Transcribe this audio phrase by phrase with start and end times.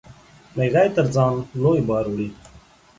[0.55, 2.29] مېږى تر ځان لوى بار وړي.